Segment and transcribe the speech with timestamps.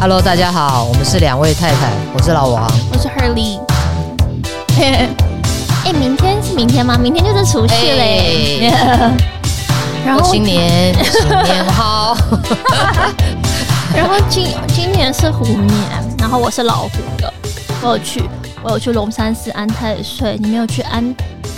[0.00, 3.58] Hello，大家好，我们是两位太太，我是老王，我是 Hurley。
[4.78, 5.08] 哎、
[5.86, 6.96] 欸，明天是明天吗？
[6.96, 8.70] 明天就是除夕嘞。
[10.06, 12.16] 然后新年新年好。
[13.92, 15.68] 然后今今年是虎年，
[16.20, 17.34] 然后我是老虎的。
[17.82, 18.22] 我有去，
[18.62, 21.02] 我有去龙山寺安太岁，你没有去安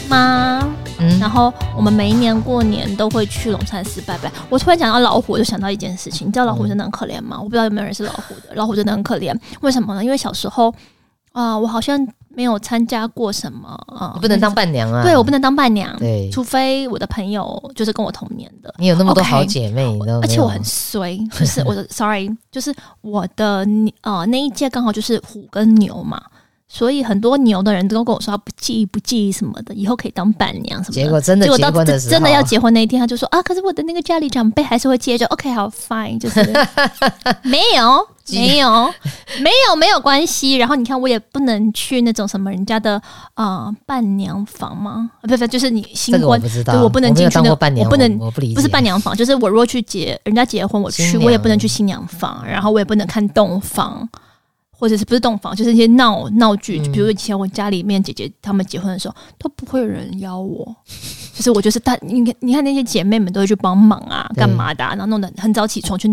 [0.08, 0.66] 吗？
[1.00, 4.30] 嗯，然后我们每一年过年都会去龙山寺拜拜。
[4.48, 7.36] 我突然想到老虎，我就想到一件事情，你知道老虎真的很可怜吗？
[7.38, 9.34] 我不知道有没有人是老虎的，老虎真的很可怜。
[9.62, 10.04] 为什么呢？
[10.04, 10.68] 因为小时候
[11.32, 15.02] 啊、呃，我好像没有参加过什么啊，你不能当伴娘啊。
[15.02, 18.72] 对，我不能当伴娘，对，除非我的朋友就是跟我同年的。
[18.78, 19.98] 你有那么多好姐妹？
[20.22, 23.66] 而且我很衰，就是我的，sorry，就是我的
[24.02, 26.20] 呃那一届刚好就是虎跟牛嘛。
[26.72, 31.02] 所以很多牛的人都跟我说他不介意不介意什么的，以后可以当伴娘什么的。
[31.02, 35.26] 结果真的结婚的时候，真的要结婚那一天，他就说啊，可是我的那个家里长辈还是会接着。
[35.26, 36.40] OK，好，fine，就是
[37.42, 38.94] 没有没有
[39.40, 40.54] 没有没有关系。
[40.54, 42.92] 然后你看，我也不能去那种什么人家的
[43.34, 45.10] 啊、呃、伴娘房吗？
[45.22, 54.08] 不不，就是你新婚，这个、我不知道，对，我不能进去那伴娘，我不能，我不理解，不是伴娘房，就是我如果去结人家结婚，我去，我也不能去新娘房，然后我也不能看洞房。
[54.80, 60.74] 或者是不是洞房，就是一些闹闹剧，就比如以前我家里面姐姐她们结婚的时候，都不会有人邀我，
[61.36, 66.08] 就是我就是大，你看你看那些姐妹们都会去帮忙啊，干嘛的、啊，然后弄得很早起床去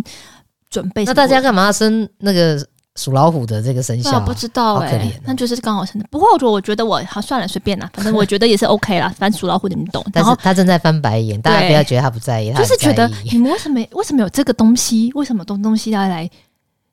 [0.69, 1.05] 准备。
[1.05, 2.61] 那大家干嘛要生那个
[2.97, 4.19] 属老虎的这个生肖、啊？
[4.19, 6.05] 我不知道哎、欸，啊、那就是刚好生的。
[6.11, 9.07] 不过我觉得，我觉得我好算了，随便啦，反正我觉得也是 OK 啦。
[9.17, 10.03] 反正属老虎的你们懂。
[10.11, 15.09] 但是他正在翻白眼，大家不要觉得他不在意，就是觉得你们为什么为什么有这个东西？
[15.15, 16.29] 为什么东东西要来？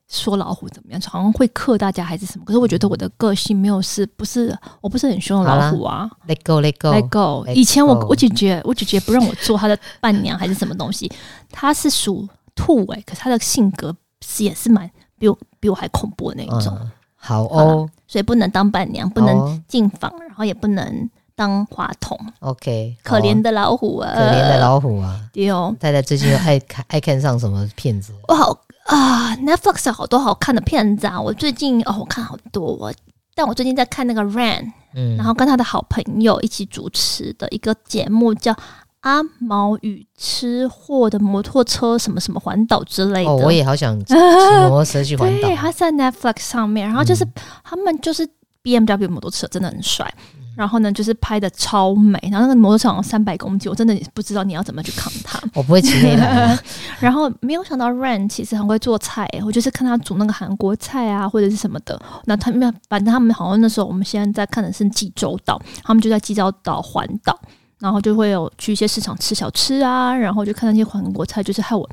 [0.08, 1.00] 说老虎怎么样？
[1.02, 2.44] 好像会克大家还是什么？
[2.44, 7.50] 可是我觉得我的个性没有是不是我不是很凶的老虎啊？Let go, let go, let go。
[7.52, 11.11] 以前我我姐姐我姐姐不让我做她的伴娘还是什么东西？
[11.50, 14.88] 她是属兔哎、欸，可是她的性格是也是蛮
[15.19, 16.77] 比我比我还恐怖的那一种。
[16.80, 22.18] 嗯、好哦好，所以不能当伴娘，不能进房，哦、然后也不能当话筒。
[22.40, 25.20] OK，可怜的老虎啊，可怜的老虎啊。
[25.33, 28.12] 对哦，太太最近又爱看爱看上什么片子？
[28.28, 28.58] 我好。
[28.84, 31.18] 啊，Netflix 有好多好看的片子啊！
[31.18, 32.74] 我最近哦，我看好多。
[32.74, 32.92] 我
[33.34, 38.52] 但我最近在看那个 Ran，嗯，然后跟他的好朋友一起主持的一个节目，叫
[39.01, 43.30] 《阿毛与吃货的摩托车》什么什么环岛之类的。
[43.30, 45.40] 哦，我也好想骑摩托车去环岛。
[45.48, 47.33] 对，他在 Netflix 上面，然后就是、嗯、
[47.64, 48.28] 他们就是
[48.62, 50.12] BMW 摩托车，真的很帅。
[50.56, 55.40] 然后呢，就是拍的超美，然后那个摩托车好像三百公斤，我真的不知道你要怎么去扛它。
[55.54, 56.58] 我不会骑那个。
[57.00, 62.00] 然后没有想到 Ran 其实很会做菜，我就是看他煮那个韩国菜啊，或者是什么的。
[62.26, 67.38] 那他们反正他们好像那时候我们现在在看的是济州岛，他们就在济州岛环岛，
[67.80, 71.88] 然后就会有去一些市场吃小吃啊，然后就看那些韩国菜，就是害我。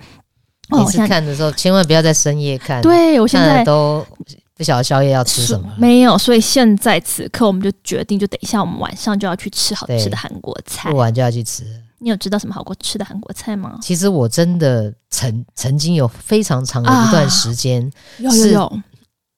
[0.69, 2.81] 每次看的时候，千万不要在深夜看。
[2.81, 4.05] 对，我现在都。
[4.61, 5.73] 不晓得宵夜要吃什么？
[5.75, 10.91] 没有，所以现在此刻我们就决定，就等一下我们晚上就要去吃好吃的韩国菜。
[10.91, 11.65] 录完就要去吃。
[11.97, 13.79] 你有知道什么好过吃的韩国菜吗？
[13.81, 18.79] 其实我真的曾曾经有非常长的一段时间，有有有，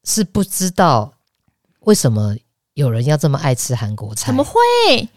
[0.03, 1.13] 是不知道
[1.85, 2.35] 为什么
[2.73, 4.25] 有人要这么爱吃韩国菜？
[4.25, 4.59] 怎么会？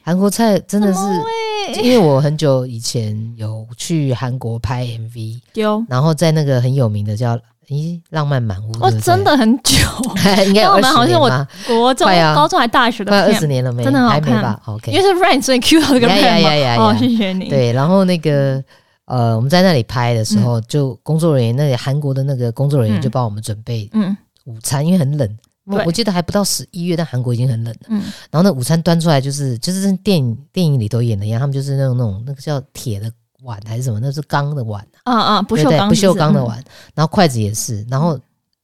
[0.05, 7.37] 韩国菜真的是，因为我很久以前有去韩国拍 MV，有，然后在那个很有名的叫。
[7.69, 9.77] 咦，浪漫满屋哦，真的很久，
[10.47, 10.93] 应该有二十年吗？
[10.93, 11.29] 好像我
[11.67, 13.83] 国中、高中还大学的，快二十年了没？
[13.83, 16.85] 真的好看吧？OK，因为是 Rain 所以 Q 到这个 Rain 嘛。
[16.85, 17.49] 哦，谢谢你。
[17.49, 18.63] 对，然后那个
[19.07, 25.29] 呃，我们在那里拍的时候，就工作人员那里韩国的那个工作人员就帮我们准备嗯午餐，因为很冷，
[25.65, 27.81] 我我记得还不到十一月，但韩国已经很冷了。
[27.89, 28.01] 嗯，
[28.31, 33.11] 然后那午餐端出来就是就是电影电影里头演的一样，他们就是那种那种那个叫铁的。
[33.47, 34.01] 碗还是什么？
[34.03, 36.63] 那是钢的碗啊啊，不锈钢不锈钢的碗。
[36.95, 38.19] 然后筷子也是，然后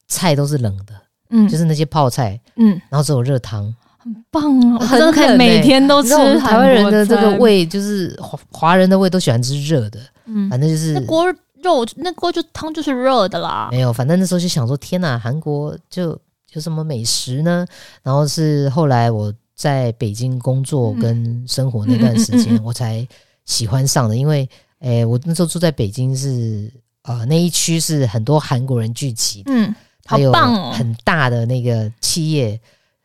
[0.08, 0.92] 菜都是冷的，
[1.30, 4.42] 嗯，就是那些泡菜，嗯，然后只有热汤，很棒
[4.74, 4.78] 啊！
[4.80, 6.10] 我真的每天都吃。
[6.40, 11.24] 台湾人的这个胃就是华华人的胃都喜欢吃热的，嗯，反正就是那锅
[11.62, 13.68] 肉那锅就汤就是热的啦。
[13.70, 16.18] 没有，反正那时候就想说，天哪，韩国就
[16.52, 17.64] 有什么美食呢？
[18.02, 23.06] 然后是后来我在北京工作跟生活那段时间，我才。
[23.44, 24.48] 喜欢上的，因为，
[24.82, 26.70] 诶、欸，我那时候住在北京是，
[27.02, 29.74] 呃，那一区是很多韩国人聚集的，嗯，
[30.04, 32.60] 好棒哦，很大的那个企业，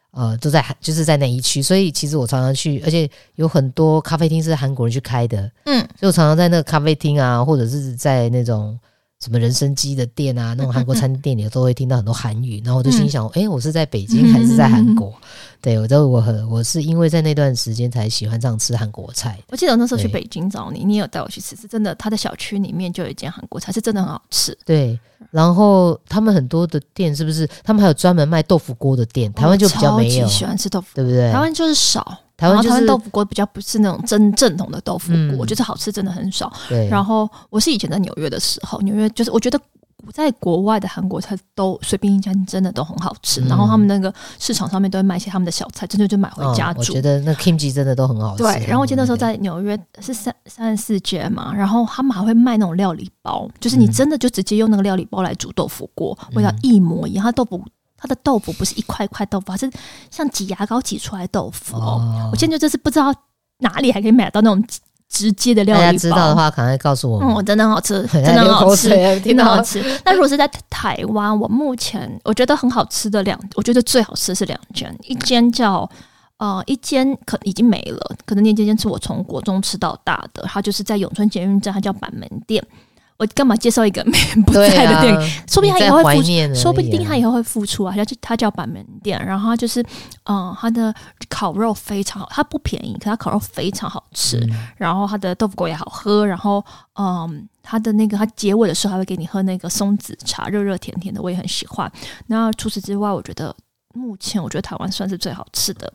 [0.10, 8.78] 呃，都在就是在那一区，所以其实我常常去，而且有很多咖啡厅是韩国人去开的，嗯，所以我常常在那个咖啡厅啊，或者是在那种
[9.22, 15.14] 什么人参鸡的店啊，那种韩国餐厅店里，都会听到很多韩语，然后我就心想，哎、我是在北京还是在韩国？
[15.62, 19.38] 对，我都我很我是因为在那段时间才喜欢这样吃韩国菜。
[19.50, 21.94] 我记得我那时候去北京找你，你有带我去吃，是真的。
[21.96, 24.58] 他的小区里面就有一间韩国菜，是真的很好吃。
[24.66, 25.00] 对，
[25.32, 27.48] 然后他们很多的店是不是？
[27.64, 30.28] 他们还有专门卖豆腐锅的店，台湾就比较没有。
[30.28, 31.32] 喜欢吃豆腐，对不对？
[31.32, 32.18] 台湾就是少。
[32.38, 36.54] 台湾、就是、台湾豆腐锅比较不是那种真正统的豆腐锅，我觉得好吃真的很少。
[36.70, 36.88] 对。
[36.88, 39.60] 然后我是以前在纽约的时候，纽约就是我觉得。
[40.12, 46.80] 在国外的韩国菜都随便一家真的都很好吃，嗯、然后他们那个市场上面都会卖一些他们的小菜，真的就买回家煮。
[46.80, 48.44] 哦、我觉得那 kimchi 真的都很好吃。
[48.44, 57.24] 对，然后我记得那时候在纽约是三三十四街嘛，然后他们还会卖那种料理包，就是你真的就直接用那个料理包来煮豆腐锅，嗯、味道一模一样。
[57.24, 57.64] 它豆腐，
[57.98, 59.72] 它的豆腐不是一块一块豆腐，它是
[60.10, 62.02] 像挤牙膏挤出来的豆腐哦。
[62.02, 63.14] 哦我现在就是不知道
[63.60, 64.64] 哪里还可以买到那种。
[65.10, 68.90] 直接的料理，大家知道的话，可能会告诉我嗯，我，真的很好吃， 真的很好吃，
[69.24, 69.84] 真的好吃。
[70.04, 75.90] 那如果是在台湾，我目前我觉得很好吃的两，我觉得最好吃的是两间，一间叫
[76.38, 82.64] 呃，一间可已经没了，可能那间是我从国中吃到大的，它就是在永春捷运站，它叫板门店。
[83.18, 84.04] 我干嘛介绍一个
[84.46, 85.16] 不在的店？
[85.16, 87.94] 啊、说不定他以后会复，说不定他以后会复出啊！
[87.96, 89.84] 他就他叫板门店，然后他就是，
[90.26, 90.94] 嗯，他的
[91.28, 94.38] 烤肉非常好，他不便宜，可他烤肉非常好吃。
[94.42, 101.92] 嗯、然后他的豆腐果也好喝，然后，嗯，他的那个他结尾的时候还会给你喝那个松子茶，热热甜甜的，我也很喜欢。
[102.28, 103.56] 那除此之外，我觉得
[103.96, 105.92] 目前我觉得台湾算是最好吃的，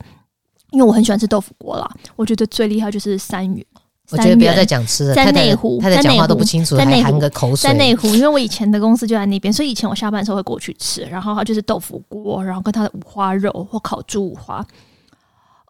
[0.72, 1.88] 因为我很喜欢吃豆腐锅啦。
[2.16, 3.64] 我觉得最厉害就是三元。
[4.10, 7.70] 我觉得不要再讲吃了，在内湖，太太讲话都不清楚，还含个口水。
[7.70, 11.02] 在内湖，因为我以前的公司就在那边，所以以前我下班的时候会过去吃。
[11.02, 14.62] 然后它就是豆腐锅，然后跟它的五花肉或烤猪五花，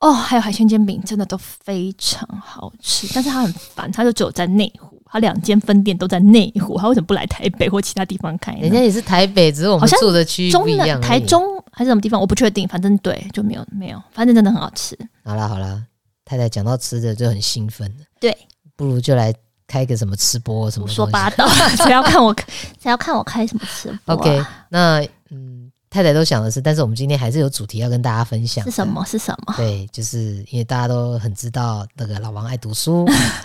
[0.01, 3.07] 哦，还有海鲜煎饼，真的都非常好吃。
[3.15, 8.55] 但是他很烦，他就只有在内湖，他两间分店都在内湖，他为什么不来台北或其他地方开？
[8.55, 11.01] 人家也是台北，只是我们住的区域不一样。
[11.01, 12.67] 台中还是什么地方，我不确定。
[12.67, 14.99] 反正对，就没有没有，反正真的很好吃。
[15.25, 15.81] 好啦好啦。
[16.25, 18.37] 太太讲到吃的就很兴奋，对，
[18.77, 19.35] 不如就来
[19.67, 22.35] 开个什么吃播什么说八道， 谁要看我，
[22.81, 29.05] 谁要看我开什么吃播啊？OK，那嗯，太太都想的是，但是我们今天还是有主题要跟大家分享，是什么？
[29.05, 29.55] 是什么？
[29.57, 33.05] 对，就是因为大家都很知道那个老王爱读书，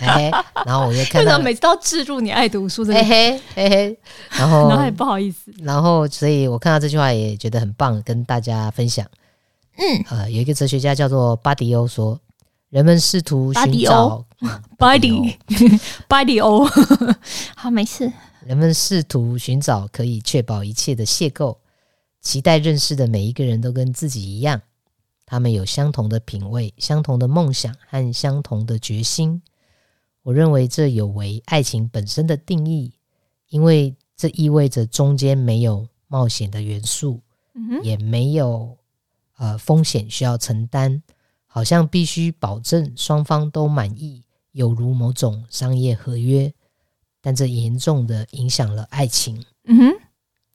[0.64, 3.98] 然后我就看到每次都要置入你爱读书的，嘿嘿嘿嘿，
[4.30, 9.06] 然后 然后也不好意思，然后所以我看到这句话也觉得很棒，跟大家分享。
[9.76, 12.18] 嗯，呃，有一个哲学家叫做巴迪欧说。
[12.70, 14.24] 人们试图寻找
[14.78, 15.36] body
[16.08, 16.68] body o，，
[17.56, 18.12] 好，没事。
[18.44, 21.56] 人们试图寻找可以确保一切的邂逅，
[22.20, 24.60] 期待认识的每一个人都跟自己一样。
[25.26, 29.42] 他们有相同的品味、相同的梦想和相同的决心。
[30.22, 32.92] 我认为这有违爱情本身的定义，
[33.48, 37.20] 因为这意味着中间没有冒险的元素，
[37.54, 38.76] 嗯、也没有
[39.36, 41.02] 呃风险需要承担。
[41.50, 44.22] 好像必须保证双方都满意，
[44.52, 46.52] 有如某种商业合约，
[47.20, 49.42] 但这严重的影响了爱情。
[49.64, 49.92] 嗯哼，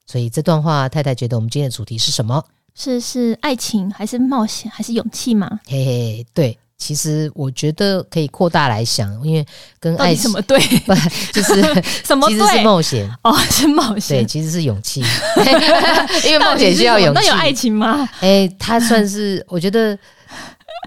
[0.06, 2.42] 所以这段话，太太觉得我们今天的主题是什么？
[2.76, 5.60] 是是爱情，还是冒险，还是勇气吗？
[5.66, 9.46] 嘿嘿，对，其实我觉得可以扩大来想，因为
[9.80, 10.94] 跟爱情什么对， 不
[11.34, 12.30] 就是 什么？
[12.30, 15.02] 其实是冒险哦，是冒险，对，其实是勇气，
[16.26, 17.22] 因为冒险需要勇气。
[17.22, 18.08] 那有爱情吗？
[18.22, 19.98] 哎，他算是，我觉得。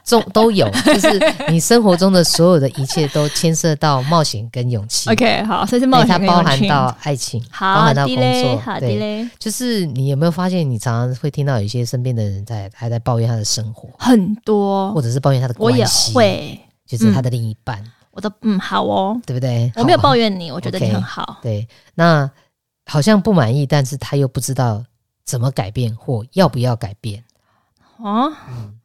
[0.06, 1.20] 中 都有，就是
[1.50, 5.10] 你生活中的所有的一切都牵涉到冒险跟勇气。
[5.12, 9.28] OK，好，所以是冒险，它包含到爱情，包含到工作，对，嘞。
[9.38, 17.84] 就是你有没有发现，你常常会听到有一些身边的人在还在抱怨他的生活，很多，或者是抱怨他的关系，我也会，就是他的另一半。
[18.12, 19.70] 我的嗯，好哦，对不对？
[19.75, 21.38] 我没有抱怨你，我觉得你很好。
[21.42, 22.30] 对，那
[22.86, 24.84] 好像不满意，但是他又不知道
[25.25, 27.25] 怎么改变或要不要改变
[28.00, 28.28] 啊？
[28.48, 28.78] 嗯。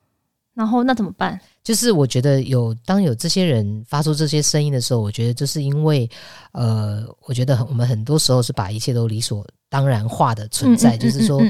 [0.53, 1.39] 然后那怎么办？
[1.63, 6.09] 就是我觉得有当有这些人发出这些声音的时候，我觉得就是因为，
[6.51, 11.41] 呃，我觉得我们很多时候是把一切都理所当然化的存在，嗯嗯嗯嗯嗯，就是说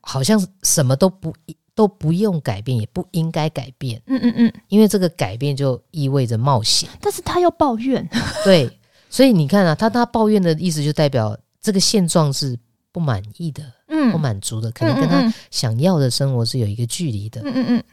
[0.00, 1.32] 好像什么都不
[1.74, 4.02] 都不用改变，也不应该改变。
[4.06, 6.88] 嗯嗯嗯，因为这个改变就意味着冒险。
[7.00, 8.06] 但是他又抱怨，
[8.44, 8.70] 对，
[9.08, 12.58] 所以你看啊，他他抱怨的意思就代表这个现状是
[12.90, 17.40] 不满意的，嗯，不满足的，可能跟他想要的生活是有一个距离的。
[17.42, 17.84] 嗯嗯嗯。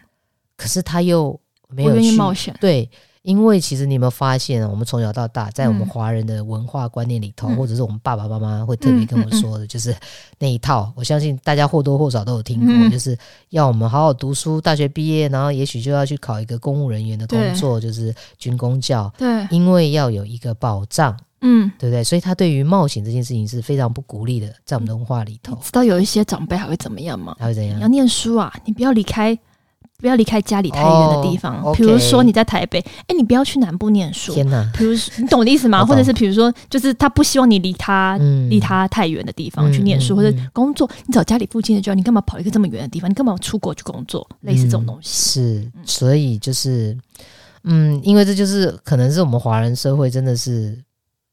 [0.60, 1.40] 可是他又
[1.70, 2.90] 没有去冒险，对，
[3.22, 4.68] 因为其实你有没有发现啊？
[4.68, 9.96] 我们从小到大，在我们华人的文化观念里头，嗯、或者是我们爸爸妈妈会特别跟我们说的，就是
[10.38, 10.92] 那一套。
[10.96, 13.18] 我相信大家或多或少都有听过，嗯、就是
[13.52, 19.12] 要我们好好读书，大学毕业，然后也许就要去考一个公务人员的工作，就是军工教。
[19.18, 22.04] 对，因为要有一个保障，嗯，对不对？
[22.04, 25.56] 所以他对于冒险这件事情是非常不鼓励的，在我们的文化里头。
[25.62, 27.36] 知道有一些长辈还会怎么样吗？
[27.38, 27.78] 还会怎样？
[27.78, 29.38] 你要念书啊，你不要离开。
[30.00, 31.92] 不要离开家里太远的地方，比、oh.
[31.92, 34.34] 如说你在台北，哎、欸，你不要去南部念书。
[34.34, 34.66] 天哪！
[34.74, 35.86] 比如你懂我的意思吗？
[35.86, 38.18] 或者是比如说，就是他不希望你离他
[38.50, 43.10] 离、嗯、他太远的地方去念书、嗯、或者工作，你找家里附近的就好，你干嘛跑一个这么远的地方？
[43.10, 44.26] 你干嘛出国去工作？
[44.42, 45.10] 类似这种东西。
[45.32, 46.98] 是，所以就是，
[47.66, 50.78] 嗯，因为这就是可能是我们华人社会真的是。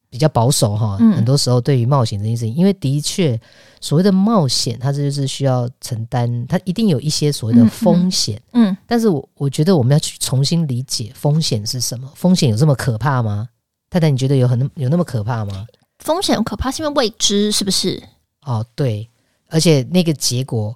[0.09, 3.39] 比较保守哈，很多时候对于冒险这件事情，嗯、因为的确
[3.81, 8.41] 所谓的冒险，它这就是需要承担，它一定有一些所谓的风险。
[8.53, 12.11] 嗯，嗯，但是我我觉得我们要去重新理解风险是什么？
[12.15, 13.49] 风险有这么可怕吗？
[13.91, 15.67] 太太，你觉得有很有那么可怕吗？
[15.99, 18.03] 风险可怕是因为未知，是不是？
[18.47, 19.09] 哦，对，
[19.49, 20.75] 而且那个结果，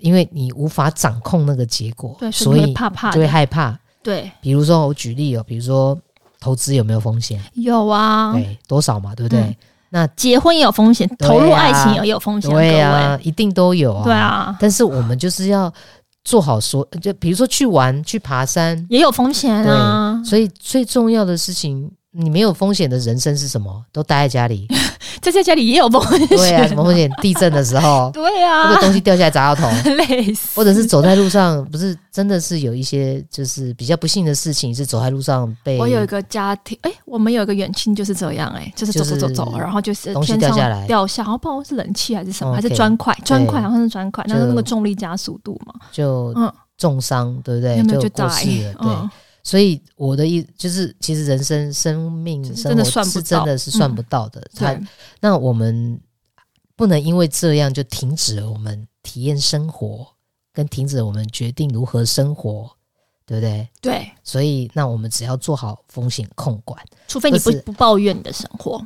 [0.00, 3.78] 因为你无法掌控那个结果，对，所以，所以怕怕，就会害怕。
[4.02, 5.96] 对，比如说我举例哦，比如说。
[6.44, 7.40] 投资有没有风险？
[7.54, 9.40] 有啊，对，多少嘛，对不对？
[9.40, 9.56] 嗯、
[9.88, 14.04] 那结婚也有风险，投入爱情也有风险，对啊，一定都有啊。
[14.04, 15.72] 对啊，但是我们就是要
[16.22, 20.20] 做好说，就比如说去玩、去爬山，也有风险啊。
[20.22, 21.90] 所以最重要的事情。
[22.16, 23.84] 你没有风险的人生是什么？
[23.92, 24.68] 都待在家里，
[25.20, 26.28] 在 在家里也有风险。
[26.28, 27.10] 对啊，什么风险？
[27.20, 30.54] 地震的时候， 对啊，那个东西掉下来砸到头， 累死。
[30.54, 35.76] 或者是走在路上，不是真的是有一些就是比较不幸的事情，是走在路上被。
[35.78, 46.32] 我有一个家庭，哎、欸，我们有一个远亲就是这样、欸，哎，就是走走走走，然后就是东西掉下来，掉下，然后不知道是冷气还是什么，okay, 还是砖块，砖块好像是砖块，那是那个重力加速度嘛，就
[46.78, 47.76] 重伤，对不对？
[47.78, 48.88] 有有就过世了，对。
[48.88, 49.10] 嗯
[49.44, 54.42] 所以我的意思就是，其实人生、生命、生活是真的是算不到的。
[54.54, 54.74] 他
[55.20, 56.00] 那我们
[56.74, 60.08] 不能因为这样就停止了我们体验生活，
[60.52, 62.70] 跟停止了我们决定如何生活，
[63.26, 63.68] 对不对？
[63.82, 64.10] 对。
[64.24, 68.84] 所以那我们只要做好风险控管，除非你不不抱怨你的生活。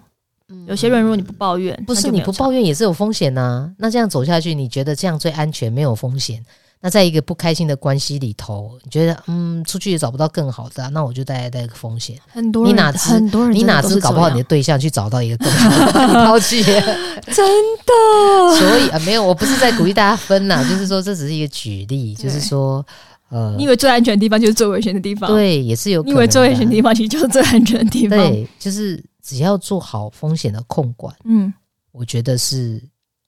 [0.66, 3.72] 有些人如果你不抱怨，不是你不抱怨也是有风险呐。
[3.78, 6.44] 那这样走下去，你觉得这样最安全，没有风险？
[6.80, 12.16] 那在一个不开心的关系里头，你觉得嗯，出去也找不到更好的，啊，那我就带来带个风险。
[12.28, 16.62] 很多人，你哪知很多人你哪知搞不好你的对象去找到一个更好的，你 抛弃
[17.34, 17.44] 真
[17.84, 18.58] 的。
[18.58, 22.84] 所以啊，没有，我不是在鼓励大家分呐，就是说这只是一个举例，就是说
[23.30, 25.28] 呃，你以为最安全的地方就是最危险的地方？
[25.30, 26.14] 对，也是有可能。
[26.14, 28.16] 你以为最危险的地方其实就是最安全的地方？
[28.16, 31.52] 对，就是只要做好风险的控管，嗯，
[31.90, 32.80] 我觉得是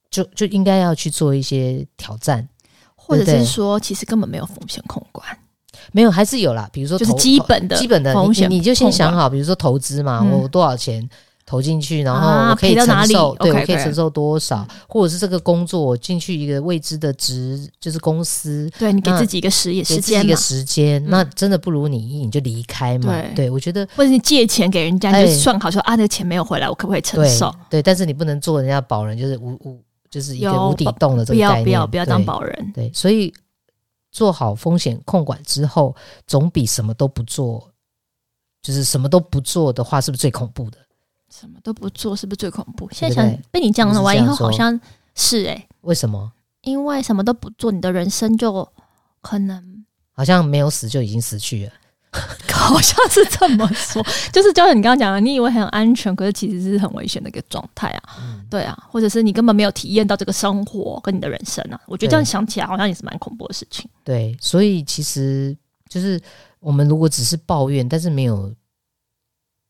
[0.08, 2.48] 就就应该要去做一些挑战。
[3.10, 5.26] 或者是说，其实根本没有风险控管，
[5.90, 6.68] 没有还是有啦。
[6.72, 11.08] 比如说，就是基本的、基本的风险，你就先想好，比如说投资嘛，我多少钱
[11.44, 23.12] 投进去，然后我可以承受，对，我可以承受多少，或者是这个工作我进去一个未知的职，就是公司，对你给自己一个时也时间，一个时间，那真的不如你意，你就离开嘛。
[23.34, 27.52] 对，我觉得，或者你借钱给人家，就算好说啊，那个钱没有回来，我可不可以承受？
[27.68, 29.80] 对，但是你不能做人家保人，就是无无。
[30.10, 32.72] 就是一个无底洞的这个概念，不要不要不要当保人。
[32.74, 33.32] 对，所以
[34.10, 35.94] 做好风险控管之后，
[36.26, 37.70] 总比什么都不做，
[38.60, 40.78] 就是什么都不做的话，是不是最恐怖的？
[41.30, 42.88] 什么都不做是不是最恐怖？
[42.90, 44.78] 现在想被你讲了完以后，好像
[45.14, 46.32] 是哎、欸，为什么？
[46.62, 48.68] 因为什么都不做，你的人生就
[49.20, 51.72] 可能好像没有死就已经死去了。
[52.60, 54.02] 好像是这么说，
[54.32, 58.02] 就是就像你刚刚讲的，你以为很安全，可是其实是很危险的一个状态啊。
[58.20, 61.80] 嗯、对啊，或者是你根本没有体验到这个生活跟你的人生啊。
[61.86, 63.88] 我觉得这样想起来，好像也是蛮恐怖的事情。
[64.04, 65.56] 对，所以其实
[65.88, 66.20] 就是
[66.60, 68.54] 我们如果只是抱怨，但是没有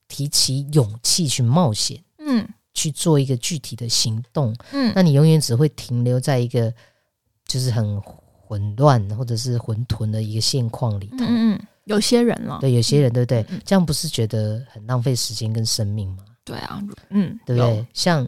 [0.09, 6.73] 提起勇气去冒险，嗯，去做一个具体的行动，嗯，那你永远只会停留在一个
[7.47, 11.19] 就是很混乱或者是混沌的一个现况里头。
[11.21, 11.67] 嗯嗯。
[11.91, 13.45] 有些人了，对，有些人，对不对？
[13.51, 16.25] 嗯、这样不是觉得很浪费时间跟生命吗？
[16.45, 16.81] 对啊，
[17.11, 17.85] 嗯，对不对？
[17.93, 18.27] 像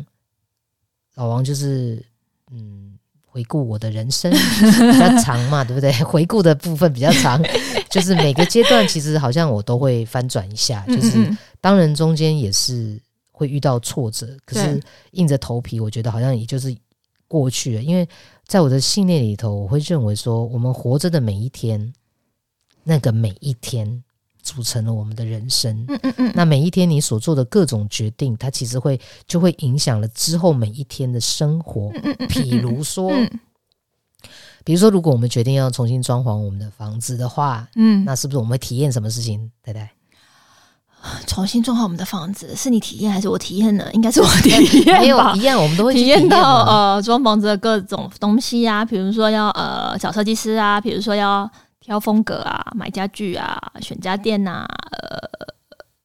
[1.15, 2.05] 老王就是，
[2.51, 5.93] 嗯，回顾我的人生 比较长嘛，对不对？
[6.03, 7.41] 回顾的部分比较长，
[7.89, 13.01] 就是每个阶段其实好像我都会翻转一下，就是当然中间也是
[13.31, 16.77] 会遇到挫折，可是硬着头皮，我觉得好像也就是
[17.29, 17.83] 过去了。
[17.83, 18.09] 因为
[18.47, 21.93] 在我的信念里头，我会认为说，我们活着的每一天。
[22.85, 24.03] 那个每一天
[24.43, 26.33] 组成了我们的人生，嗯嗯嗯。
[26.35, 31.91] 那每一天你所做的各种决定，它其实会就会影响了之后每一天的生活。
[31.95, 32.29] 嗯嗯嗯。
[32.29, 33.13] 比如说，
[34.65, 39.51] 比如说，如果我们决定要重新装潢我们的房子的话，嗯，那是不是我们会体验什么事情？
[39.63, 39.93] 太太，
[41.29, 43.89] 重新装潢我们的房子，是你体验还是我体验呢？
[43.93, 51.49] 应该是我体验， 没有一样，我们都会体验到呃，装房子的各种东西啊，比如说要呃找设计师啊，比如说要。
[51.85, 55.29] 挑风格啊，买家具啊，选家电呐、啊，呃，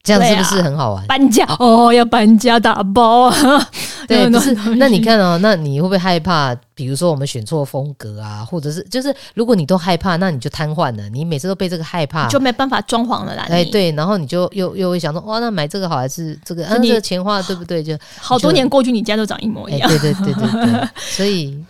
[0.04, 1.06] 这样是不是很好玩？
[1.06, 3.70] 搬家哦，要搬家打包啊，
[4.08, 4.54] 对， 不是。
[4.78, 6.56] 那你看哦，那你会不会害怕？
[6.74, 11.08] 比如说我们选错风格啊，或者是就是如果你都害怕，那你就瘫痪了。
[11.10, 13.46] 你每次都被这个害怕，就没办法装潢了啦。
[13.50, 16.66] 哎，对，然后你就又又会想说，哇，那买这个好还是这个？
[16.66, 17.84] 嗯，这个钱花对不对？
[17.84, 19.88] 就好多年过去，你家都长一模一样。
[19.90, 21.64] 对对对对对， 所以。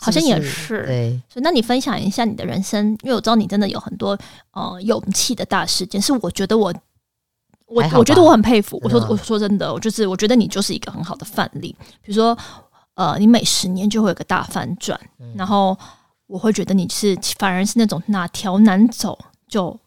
[0.00, 1.20] 好像也是，对。
[1.28, 4.18] 所以，那你分享一下你的人生，因为我知道你真的有很多
[4.52, 6.72] 呃勇气的大事件，是我觉得我
[7.66, 8.78] 我我觉得我很佩服。
[8.82, 11.74] 我说我说真的，我就是我觉得你就是一个很好的范例。
[12.02, 12.36] 比如说，
[12.94, 15.76] 呃，你每十年就会有个大反转，嗯、然后
[16.26, 19.78] 我会觉得你是反而是那种哪条难走就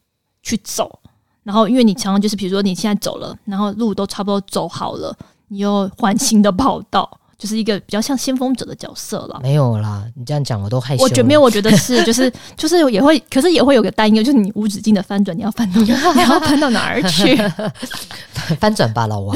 [0.42, 1.00] 去走，
[1.44, 5.16] 然后因为你常常就是比如说你现在走了，然后路都差不多走好了，
[5.48, 7.20] 你又换新的跑道。
[7.38, 9.40] 就是一个比较像先锋者的角色了。
[9.44, 11.04] 没有啦，你这样讲我都害羞。
[11.04, 17.38] 我觉得没有，我觉得是， 就是就是也会，可是也会有个担忧，就是你无止境的翻转，你要翻到 你要翻到哪儿去？
[18.60, 19.36] 翻转吧，老王。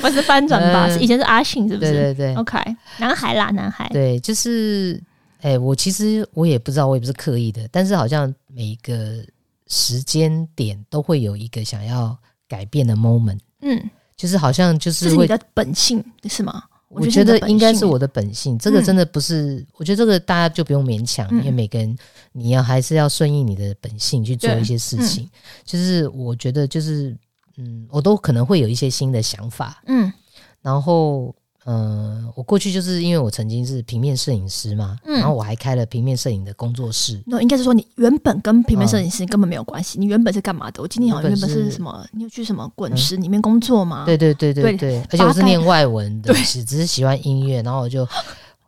[0.00, 0.90] 不是翻转吧？
[0.90, 1.92] 是以前是阿信，是不是？
[1.92, 2.34] 对对对。
[2.34, 2.58] OK，
[2.98, 3.88] 男孩啦，男孩。
[3.92, 5.00] 对，就是，
[5.40, 9.24] 哎、欸，我其实我也不知道，我也不是刻意的，但是好像每一个
[9.68, 12.16] 时间点都会有一个想要
[12.48, 13.38] 改变的 moment。
[13.62, 16.62] 嗯，就是好像就是会，这是你的本性是吗？
[16.90, 19.54] 我觉得应该是我的本性，这个真的不是。
[19.54, 21.96] 嗯、我觉得这个大家就不用勉强，嗯、因为每个人
[22.32, 25.24] 你要还是要顺应你的本性去做一些事情。
[25.24, 25.30] 嗯、
[25.64, 27.16] 就是我觉得，就是
[27.56, 29.82] 嗯，我都可能会有一些新的想法。
[29.86, 30.12] 嗯，
[30.60, 31.34] 然后。
[31.66, 37.20] 嗯、呃，我过去就是因为我曾经是平面摄影师嘛，嗯、然后我还开了平面摄影的工作室。
[37.26, 40.80] 那应该是说你原本跟平面摄影师根本没有关系，嗯、你原本是干嘛的？
[40.82, 42.06] 我今天好像原本是什么？
[42.12, 44.04] 你有去什么滚石里面工作吗？
[44.06, 48.08] 对对对对对，对而且我是念外文的，只只是喜欢音乐，然后我就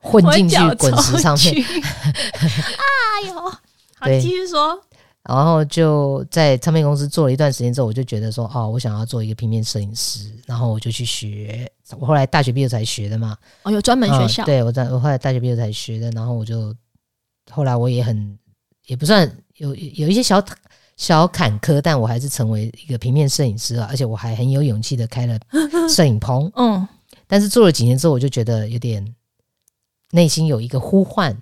[0.01, 1.55] 混进去滚石上面。
[1.65, 3.35] 哎呦，
[3.99, 4.79] 好，继续说。
[5.25, 11.71] 然后就在唱片公司做了一段时间之后，我就觉得说，哦，我想要做一个平面摄影师，然后我就去学。
[11.99, 13.37] 我后来大学毕业才学的嘛。
[13.63, 14.43] 哦，有专门学校。
[14.43, 16.75] 嗯、对，我在我后来大学毕业才学的，然后我就
[17.53, 18.37] 后来我也很
[18.87, 20.45] 也不算有有一些小
[20.97, 25.39] 小坎坷，但我还是成为一个平面摄影师了，而且我还很有勇气的开了
[25.89, 26.51] 摄影棚。
[26.57, 26.89] 嗯，
[27.29, 29.15] 但是做了几年之后，我就觉得有点
[30.11, 31.37] 内心有一个呼唤。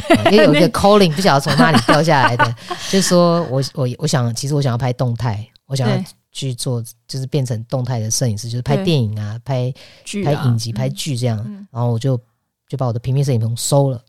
[0.30, 2.54] 也有一个 calling，不晓得从哪里掉下来的，
[2.90, 9.72] 就是说我我我想，其实我想要拍动态，我想要去做，就是变成动态的摄影师，就是拍电影啊，拍
[10.04, 11.38] 剧、拍影集、拍剧这样。
[11.70, 12.18] 然后我就
[12.68, 14.00] 就把我的平面摄影棚收了，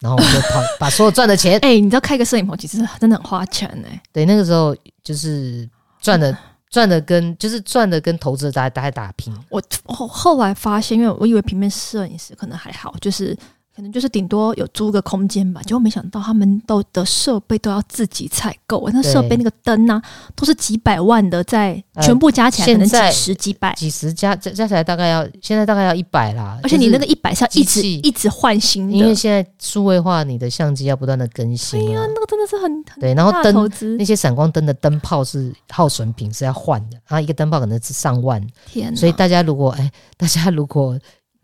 [0.00, 4.02] 然后我就跑把所有赚的钱，哎，你知道开个摄影棚其实真的很花钱哎。
[4.12, 5.68] 对，那个时候就是
[6.00, 6.36] 赚的
[6.70, 9.34] 赚的跟就是赚的跟投资的大家大家打拼。
[9.50, 13.36] 我后后来发现，因为我以为平面摄影师可能还好，就是。
[13.74, 20.00] 可能就是顶多有租个空间吧，结果没想到他们都的设备都要自己采购，那设备那个灯呐，
[20.36, 26.60] 都是几百万的，在全部加起来可能几十几百，几十加加加起来大概要现在大概要一百啦。
[26.62, 31.80] 而且你那个一百是要一直一直换新的，因为现在数位化，你的相机要不断的更新。
[31.80, 33.14] 哎呀，那个真的是很对。
[33.14, 38.46] 然后灯那些闪光灯的灯泡是耗损品，是要换的，然后一个灯泡可能是上万。
[38.66, 40.98] 天，所以大家如果哎，大家如果。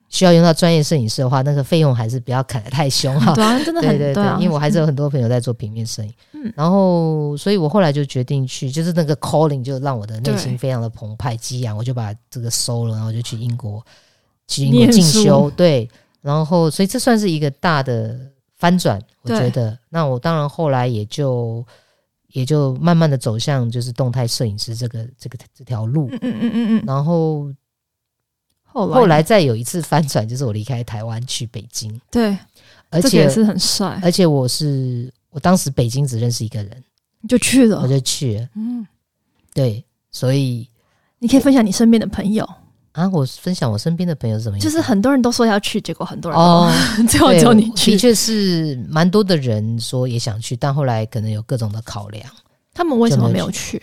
[0.08, 3.34] 需要用到专业摄影师的话，那个费用还是不要砍得太凶哈。
[3.34, 6.12] 对啊， 真的很对对对，因为我还是有很多朋友在做平面摄影。
[6.32, 13.84] 嗯，然后所以我后来就决定去，就是那个 calling 就让我的内心非常的澎湃激昂，我就把这个收了，然后就去英国
[14.46, 15.50] 去英国进修。
[15.50, 15.86] 对，
[16.22, 18.18] 然后所以这算是一个大的
[18.56, 19.78] 翻转，我觉得。
[19.90, 21.62] 那我当然后来也就
[22.28, 26.08] 也就慢慢的走向就是动态摄影师这个这个这条路。
[26.12, 27.52] 嗯嗯嗯嗯，然后。
[28.86, 32.00] 后来再有一次翻转，就是我离开台湾去北京。
[32.10, 32.36] 对，
[32.90, 33.98] 而且也是很帅。
[34.02, 36.84] 而且我是我当时北京只认识一个人，
[37.20, 38.48] 你就去了，我就去了。
[38.54, 38.86] 嗯，
[39.52, 40.68] 对，所以
[41.18, 42.48] 你可以分享你身边的朋友
[42.92, 43.08] 啊。
[43.08, 44.62] 我分享我身边的朋友是什么样？
[44.62, 46.72] 就是很多人都说要去，结果很多人哦，
[47.08, 47.92] 最后只有你去。
[47.92, 52.24] 的确是蛮多的人说也想去，但后来可能有各种的考量。
[52.74, 53.82] 他们为什么没有去？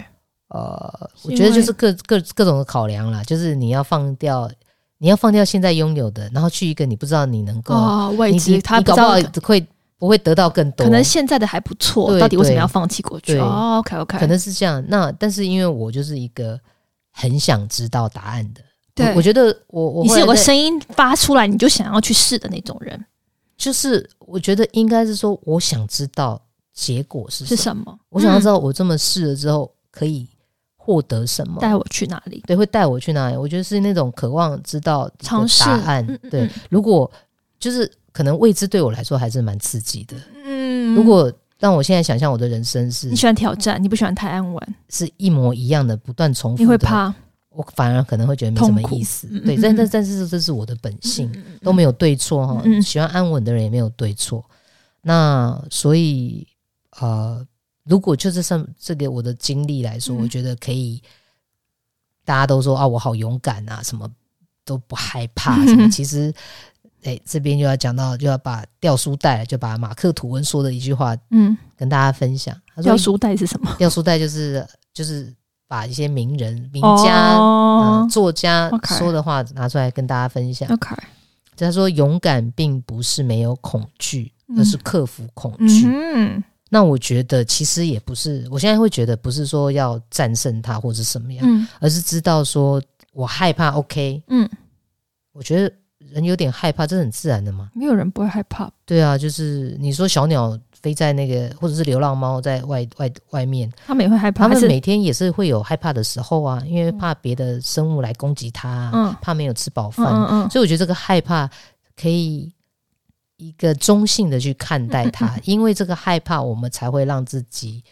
[0.49, 4.49] 呃，我觉得就是各各各种的考量啦，就是你要放掉。
[4.97, 10.85] 你要放掉现在拥有的，然后去一个你不知道你能够未知，他搞不好会不会得到更多？
[10.85, 13.37] 可能现在的还不错，到底为什么要放弃过去？
[13.37, 14.83] 哦，OK OK，可能是这样。
[14.87, 16.59] 那但是因为我就是一个
[17.11, 18.61] 很想知道答案的，
[18.93, 23.05] 对，我觉得我我你是有个声音发出来，你就想要去试的那种人。
[23.57, 26.41] 就是我觉得应该是说，我想知道
[26.73, 30.27] 结果是是什么，我想要知道我这么试了之后可以。
[30.85, 31.59] 获得什么？
[31.59, 32.43] 带我去哪里？
[32.45, 33.35] 对，会带我去哪里？
[33.35, 35.09] 我觉得是那种渴望知道
[35.57, 36.05] 答案。
[36.29, 37.11] 对，如果
[37.59, 40.15] 就是可能未知对我来说还是蛮刺激的。
[40.45, 46.61] 嗯，如果让我现在想象我的人生是，你喜欢挑战，你不喜欢太安稳，是一模一样的，不断重复。
[46.61, 47.11] 你会怕？
[47.49, 49.27] 我反而可能会觉得没什么意思。
[49.31, 52.61] 嗯、对，但但但是这是我的本性，嗯、都没有对错哈。
[52.65, 54.43] 嗯、喜欢安稳的人也没有对错。
[55.01, 56.45] 那所以
[56.99, 57.45] 呃，
[57.85, 61.01] 如果就这上这个我的经历来说，嗯、我觉得可以。
[62.27, 64.09] 大家都说啊，我好勇敢啊，什么
[64.63, 65.63] 都不害怕。
[65.69, 66.33] 什么其实，
[67.03, 72.59] 哎、欸，这边就要讲到，就要把掉书袋，就把马克吐温说的一句话，嗯，跟大家分享。
[72.73, 73.71] 他说掉书袋是什么？
[73.77, 75.31] 掉书袋就是就是
[75.67, 77.37] 把一些名人、名家、
[78.09, 80.67] 作家说的话拿出来跟大家分享。
[80.73, 80.95] OK，
[81.55, 85.85] 他说勇敢并不是没有恐惧，而是克服恐惧。
[85.85, 86.43] 嗯。
[86.75, 92.83] 那我觉得其实也不是，我现在会觉得不是说要战胜它或者什么样，嗯，而是知道说
[93.13, 94.49] 我害怕，OK，嗯，
[95.31, 97.69] 我觉得人有点害怕，这是很自然的嘛。
[97.73, 98.69] 没有人不会害怕。
[98.85, 111.49] 对啊，就是你说小鸟飞在那个，或者是流浪猫在外外外面，他们也会害怕，他们每天也是会有害怕的时候啊，因为怕别的生物来攻击它，嗯，怕没有吃饱饭，嗯嗯，所以我觉得这个害怕
[111.95, 112.51] 可以。
[113.37, 117.83] 一个中性的去看待 它，因为这个害怕，我们才会让自己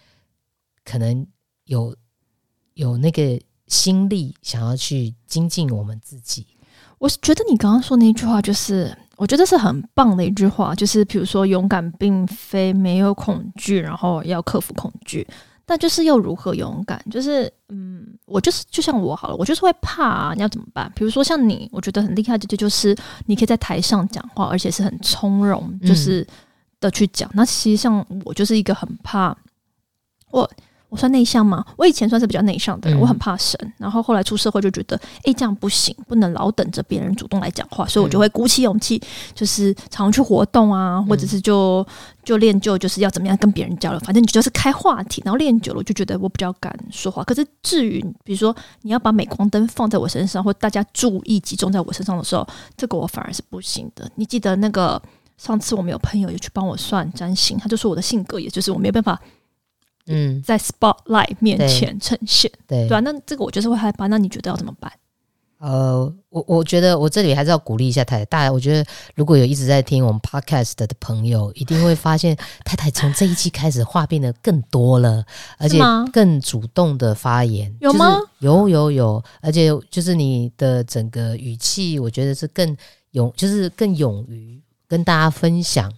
[0.84, 1.26] 可能
[1.66, 1.96] 有
[2.74, 6.48] 有那个心力，想要去精进我们自己。
[7.00, 15.28] 我是觉得你刚刚说那句话，就是我觉得是很棒的一句话，就是比如说，勇敢并非没有恐惧，然后要克服恐惧。
[15.66, 17.04] 但就是又如何勇敢？
[17.10, 20.34] 就是嗯，我就是就像我好了，我就是会怕啊。
[20.36, 20.92] 你要怎么办？
[20.96, 22.96] 比如说像你，我觉得很厉害的，就就是
[23.26, 26.28] 你可以在台上讲话，而且是很从容，就是
[26.80, 27.30] 的去讲。
[27.30, 29.36] 嗯、那其实像我就是一个很怕
[30.32, 30.50] 我。
[30.94, 31.66] 我算内向吗？
[31.76, 33.58] 我以前算是比较内向的人，我很怕生。
[33.64, 39.02] 嗯、然后后来出社会就觉得，哎，这样不行，不能老等着别人主动来讲话，所以我就会鼓起勇气，
[39.34, 41.84] 就是常去活动啊，或者是就
[42.24, 44.00] 就练就就是要怎么样跟别人交流。
[44.02, 47.24] 反正你就是开话题，然后练久了，我就觉得我比较敢说话。
[47.24, 54.08] 可是至于比如说你要把镁光灯放在我身上，或大家注意集中在我身上的时候，这个我反而是不行的。
[54.14, 55.02] 你记得那个
[55.40, 59.20] 上次我们有朋友也去帮我算占星，他就说我的性格也就是我没办法。
[60.08, 64.08] 嗯，在 spotlight 面前呈现，对对，对啊，那这个我就是会害怕。
[64.08, 64.92] 那你觉得要怎么办？
[65.60, 68.26] 呃，我我觉得我这里还是要鼓励一下太太。
[68.26, 68.86] 大家，我觉得
[69.16, 72.36] 如果有一直在听我们 podcast 的朋友，一定会发现
[72.66, 75.24] 太太从这一期开始话变得更多了，
[75.58, 75.80] 而且
[76.12, 77.74] 更主动的发言。
[77.80, 78.20] 有吗？
[78.40, 82.76] 有有有，而且就是你的整个语气，我觉得是更
[83.12, 85.90] 勇，就是更勇于跟大家分享。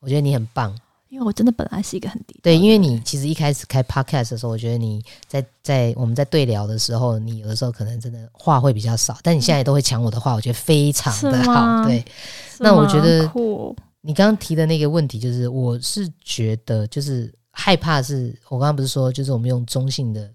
[0.00, 0.76] 我觉得你很棒。
[1.08, 11.84] 因为我真的本来是一个很低调，对，因为你其实一开始开 podcast 的时候，我觉得你在在我们在对聊的时候，你有的时候可能真的话会比较少，但你现在都会抢我的话，我觉得非常的好。
[11.84, 12.04] 对，
[12.58, 13.30] 那我觉得
[14.02, 20.30] 你刚刚提的那个问题，就是我是觉得就是害怕是，是我刚刚不是说，就是我们用中性的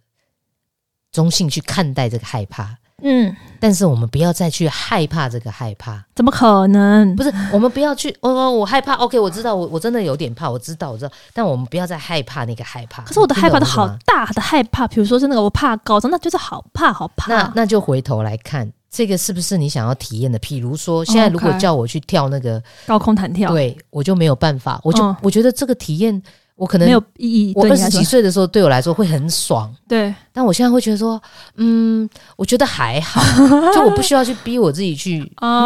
[1.12, 2.76] 中性去看待这个害怕。
[3.04, 7.16] 嗯，但是我们不要再去害怕这个害怕，怎么可能？
[7.16, 8.16] 不是，我们不要去。
[8.22, 8.94] 哦，我害怕。
[8.94, 11.12] OK，我知道，我我真的有点怕，我知道，我知道。
[11.34, 13.04] 但我们不要再害怕那个害怕。
[13.04, 17.32] 可是我的害怕都好大的害怕，比如说是那个我怕高，真的就是好怕，好怕。
[17.34, 20.40] 那那就回头来看，这个是不是你想要体验的？
[20.40, 26.22] 譬如说，现在如果叫我去跳那个高空弹跳，对我就没有办法，我就、嗯、我觉得这个体验。
[26.56, 27.52] 我可能没有意义。
[27.56, 29.74] 我二十几岁的时候，对我来说会很爽。
[29.88, 31.22] 对，但我现在会觉得说，
[31.56, 33.22] 嗯，我觉得还好，
[33.74, 35.20] 就我不需要去逼我自己去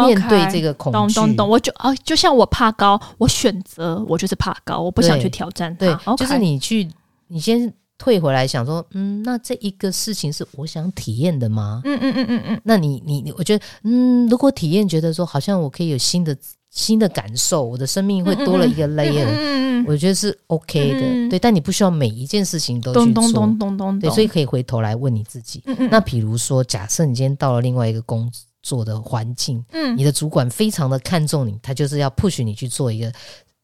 [0.06, 1.14] 面对这个恐惧。
[1.14, 5.86] 懂懂懂，我就啊，就像我怕高，我选择我就是怕高，我不想去挑战它。
[5.86, 6.88] 对，就是你去，
[7.28, 11.82] 你先退回来想说，嗯，那这一个事情是我想体验的吗？
[11.84, 12.60] 嗯嗯嗯嗯嗯。
[12.64, 16.34] 那你你你，我觉得，嗯，如果体验觉得说，好像我可以有新的。
[16.78, 21.36] 新的感受，我的生命会多了一个 layer，嗯嗯嗯、我觉得是 OK 的，嗯、对。
[21.36, 25.60] 但你不需要每一件事情都去做，咚咚咚咚对，所以可以回头来问你自己。
[25.90, 28.30] 那比如说，假设你今天到了另外一个工
[28.62, 33.12] 作的环境，嗯，你的主管非常的看重你，他就是要 push 你去做一个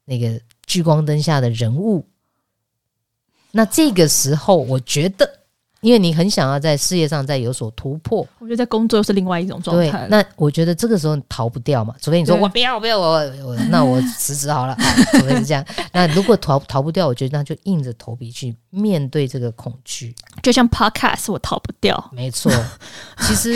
[0.05, 2.05] 那个聚光灯下的人物。
[3.53, 5.44] 那这个时候，我觉得。
[5.85, 9.91] 因为你很想要在事业上再有所突破，我觉得在工作又是另外一种状态。
[9.91, 14.75] 对，那我觉得这个时候逃不掉嘛，除非你说我不要，我不要，我我那我辞职好了，
[15.13, 15.63] 除非是这样。
[15.93, 20.15] 那如果逃逃不掉，我觉得那就硬着头皮去面对这个恐惧。
[20.43, 22.11] 就像 Podcast，我逃不掉。
[22.11, 22.51] 没错，
[23.21, 23.55] 其实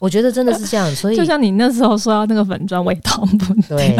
[0.00, 3.76] 我觉得真的是这样，所以 就像你那时候说要那个粉砖，我也逃不掉。
[3.76, 3.96] 对。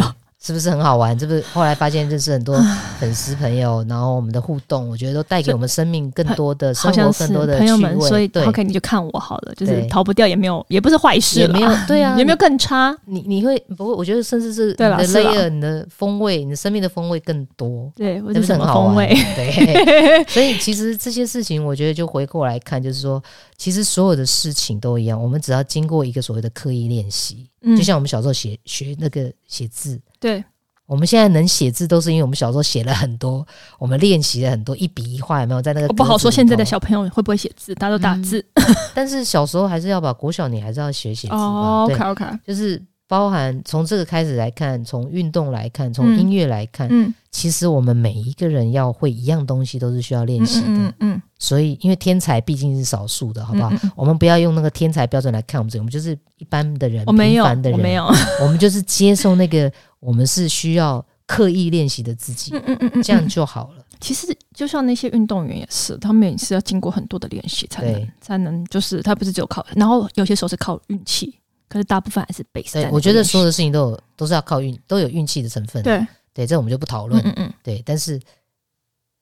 [0.47, 1.17] 是不是很好玩？
[1.17, 2.57] 这不是后来发现认识很多
[3.01, 7.99] 粉丝朋友，然后我们的互动，我觉得都带给我们生命更多的生活，更多的朋友们。
[7.99, 12.95] 所以对，OK，你就看我好了，就是逃不掉，也没有，也不是坏事，也没有，对啊，有没有更差。
[13.03, 13.93] 你你会不会？
[13.93, 17.91] 我觉得甚至是你的 layer，你的风味，你的生命的风味更多。
[17.93, 19.05] 对，是不是很好玩？
[19.35, 23.21] 对， 所以其实这些事情，我觉得就回过来看，就是说，
[23.57, 30.43] 其实所有的事情都一样，我们只要经过一个所谓的刻意练习，就像我们小时候写学那个写字，对。
[30.85, 33.45] 我们现在能写字，都是因为我们小时候写了很多，
[33.77, 35.87] 我们练习了很多一笔一画，有没有在那个？
[35.87, 38.39] 我不好说现在的小朋友会不会写字，大家都打字。
[38.53, 38.63] 嗯、
[38.95, 41.89] 但是小时候还是要把国小，你还是要学写字哦。
[41.91, 50.67] OK OK，就是包含从这个开始来看，从运动来看，从音乐来看，嗯，其实我们每一个人要会一样东西，都是需要练习的。
[50.67, 53.71] 嗯，嗯，嗯，所以，因为天才毕竟是少数的，好不好？
[53.95, 58.05] 我们不要用那个天才标准来看我们这个，我们就是一般的人，我没有，平凡的人，我没有，
[58.41, 59.71] 我们就是接受那个。
[59.99, 63.83] 我们是需要刻意练习的自己，嗯嗯嗯，这样就好了。
[63.99, 71.33] 其实就像那些运动员也是，他们也是要经过很多的练习才能才能，就是他不是只有靠，然后有些时候是靠运气，
[71.77, 72.81] 可是大部分还是备赛。
[72.81, 75.83] 对，我觉得所有的事情都有都是要靠运，都有运气的成分。
[75.83, 77.21] 对对，这我们就不讨论。
[77.23, 78.19] 嗯嗯，对，但是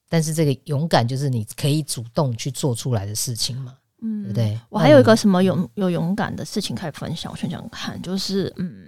[0.07, 4.59] 但是这个勇敢就是你可以主动去做出来的事情嘛，嗯，对不对？
[4.69, 8.87] 我还有一个什么勇有勇敢的事情可以分享，我想想看，就是嗯。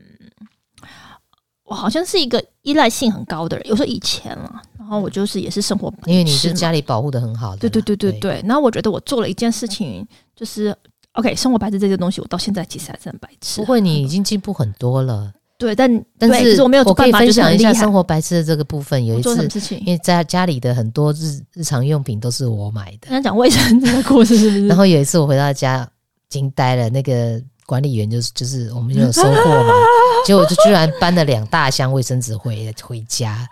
[1.70, 8.42] 我好像是一个依赖性很高的人，有时候以前了，然后我就是也是生活，因为你是家里保护的很好的，对对对对对。
[8.48, 10.74] 然后我觉得我做了一件事情，就是
[11.18, 13.62] OK，生活白痴这些东西，我到现在其实还是很白痴。
[13.62, 15.32] 不会，你已经进步很多了。
[15.58, 19.06] 对，但但是，是我没有办法，我可以分享一下生活白痴的这个部分。
[19.06, 22.98] 有一次，因为在家里的很多日日常用品都是我买的。
[23.02, 24.68] 刚刚讲卫生这个故事是不是？
[24.70, 25.90] 然后有一次我回到家，
[26.30, 27.42] 惊呆了，那个。
[27.68, 29.30] 管理员就是就是我们就有收货
[29.66, 29.74] 嘛，
[30.26, 33.46] 结果就居然搬了两大箱卫生纸回回家，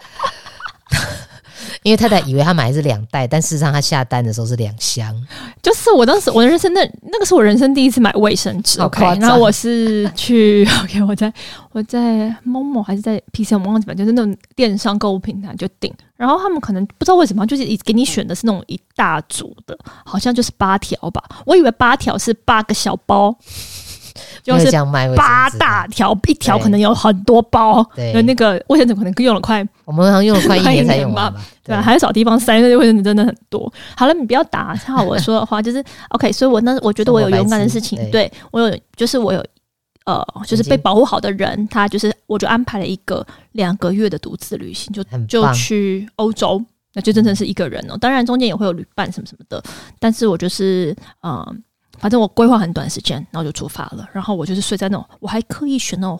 [1.83, 5.15] 因为太太以为他买的是两袋，但事实上他下单的时候是两箱。
[5.61, 11.31] 就是我当时我的人生那那个是我人生第一次买卫生纸，OK，然后我是去 OK，我在
[11.71, 23.35] 我在 Momo 还是在 PC，我忘记了，就是那种电商购物平台就订，然后他们可能不知道为什么就是给你选的是那种一大组的，好像就是八条吧，我以为八条是八个小包。
[24.45, 24.71] 就是
[25.15, 31.81] 八大条，一条可能有很多包，有那个卫生纸可能用了快，我们好像用了快一年才用完吧，对吧？
[31.81, 33.73] 还要找地方塞，那些卫生纸真的很多。
[33.97, 36.31] 好了，你不要打岔我说的 话，就是 OK。
[36.31, 39.43] 所以我那我觉得我有勇敢的事情，对我有，就是我有
[40.05, 47.97] 呃，就是被保护好的人，他就是我就安排了一个两个月的独自旅行，就就去欧洲，那就真正是一个人哦。
[47.99, 49.63] 当然中间也会有旅伴什么什么的，
[49.97, 51.63] 但是我就是嗯。
[51.97, 54.07] 反正我规划很短时间，然后就出发了。
[54.13, 56.19] 然后我就是睡在那种，我还刻意选那种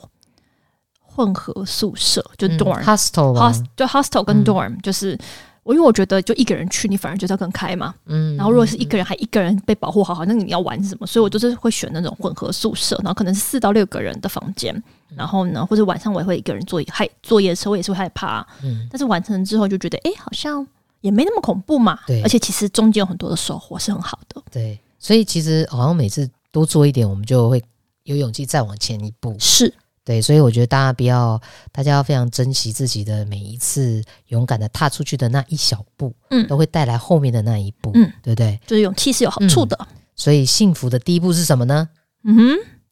[1.01, 5.17] 混合宿舍，就 dorm，hostel，就 hostel 跟 dorm，、嗯、就是
[5.63, 7.93] 我因为我觉得就一个人去，你反而觉得更开嘛。
[8.05, 8.35] 嗯。
[8.35, 11.07] 然后如果是一个人，还一个人被保护好好，那你要玩什么？
[11.07, 14.83] 所以我就是会选那种混合宿舍，然后可能是四到六个人的房间。
[15.15, 18.45] 然后呢，或者晚上我也会一个人坐害坐夜车，我也是会害怕。
[18.61, 18.87] 嗯。
[18.91, 20.67] 但是完成之后就觉得，哎，好像
[20.99, 21.97] 也没那么恐怖嘛。
[22.05, 22.21] 对。
[22.23, 24.41] 而且其实中间有很多的收获是很好的。
[24.51, 24.77] 对。
[25.05, 27.63] 所以其实好像每次多做一点，我们就会
[28.05, 29.35] 有勇气再往前一步。
[29.37, 29.71] 是
[30.03, 31.39] 对，所以我觉得大家不要，
[31.71, 38.59] 大家要非常珍惜自己的每一次勇敢的踏出去的那一小步，嗯，都会带来后面的那一步，嗯，对不对？
[38.65, 39.77] 就是勇气是有好处的。
[39.79, 41.87] 嗯，所以幸福的第一步是什么呢？
[42.23, 42.41] 嗯哼，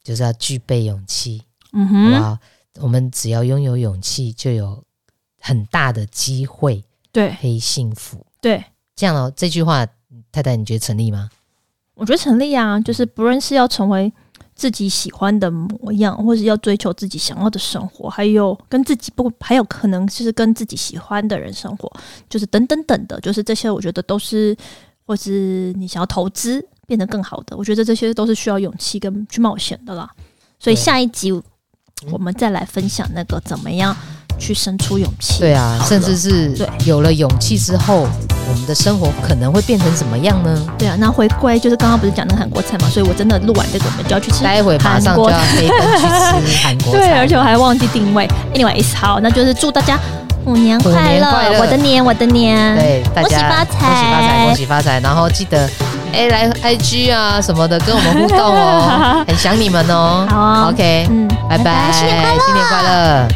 [0.03, 1.41] 就是要具备勇气。
[1.71, 2.37] 嗯哼，好不好？
[2.75, 4.83] 我们只要拥有勇气，就有
[5.39, 8.23] 很大的机会，对，可以幸福。
[8.39, 8.63] 对，
[8.95, 9.83] 这样哦，这句话，
[10.31, 11.31] 太太，你觉得成立吗？
[11.95, 14.11] 我觉得成立啊，就是不论是要成为
[14.55, 21.91] 自己喜欢的模样，或是要追求自己想要的生活，还有跟自己不，还有可能就是跟自己喜欢的人生活，
[22.29, 24.55] 就是等等等的，就是这些，我觉得都是，
[25.05, 30.09] 或是你想要投资变得更好的，我觉得这些都是需要勇气跟去冒险的啦。
[30.59, 31.31] 所以下一集
[32.11, 33.95] 我们再来分享那个怎么样。
[34.37, 36.51] 去生出勇气，对啊，甚至是
[36.85, 38.07] 有了勇气之后，
[38.49, 40.65] 我们的生活可能会变成怎么样呢？
[40.77, 44.43] 对啊，那回归就是刚刚不是讲那个韩国菜嘛，所以我真的录完这个，我们就要去吃。
[44.43, 46.99] 待会马上就要飞奔去吃韩国菜。
[46.99, 48.27] 对，而且我还忘记定位。
[48.53, 49.97] Anyways，好，那就是祝大家
[50.43, 54.99] 虎年快乐，我的年，我的年，对，大家恭喜发财，恭喜发财，恭喜发财。
[54.99, 55.69] 然后记得
[56.11, 60.27] 哎，来 IG 啊什么的跟我们互动哦， 很想你们哦。
[60.29, 63.27] 好，OK，嗯，拜拜，新年快乐，新年快乐。